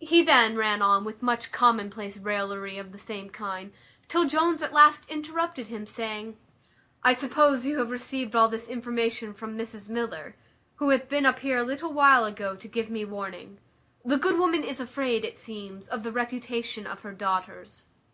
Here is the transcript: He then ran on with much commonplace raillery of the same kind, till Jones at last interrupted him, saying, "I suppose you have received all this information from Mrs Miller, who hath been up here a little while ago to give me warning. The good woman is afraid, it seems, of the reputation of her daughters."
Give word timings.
He 0.00 0.22
then 0.22 0.54
ran 0.56 0.82
on 0.82 1.02
with 1.02 1.22
much 1.22 1.50
commonplace 1.50 2.18
raillery 2.18 2.76
of 2.76 2.92
the 2.92 2.98
same 2.98 3.30
kind, 3.30 3.72
till 4.06 4.26
Jones 4.26 4.62
at 4.62 4.74
last 4.74 5.08
interrupted 5.08 5.68
him, 5.68 5.86
saying, 5.86 6.36
"I 7.02 7.14
suppose 7.14 7.64
you 7.64 7.78
have 7.78 7.88
received 7.90 8.36
all 8.36 8.48
this 8.50 8.68
information 8.68 9.32
from 9.32 9.56
Mrs 9.56 9.88
Miller, 9.88 10.36
who 10.76 10.90
hath 10.90 11.08
been 11.08 11.24
up 11.24 11.38
here 11.38 11.56
a 11.56 11.62
little 11.66 11.94
while 11.94 12.26
ago 12.26 12.54
to 12.54 12.68
give 12.68 12.90
me 12.90 13.06
warning. 13.06 13.60
The 14.04 14.18
good 14.18 14.38
woman 14.38 14.62
is 14.62 14.78
afraid, 14.78 15.24
it 15.24 15.38
seems, 15.38 15.88
of 15.88 16.02
the 16.02 16.12
reputation 16.12 16.86
of 16.86 17.00
her 17.00 17.12
daughters." 17.14 17.86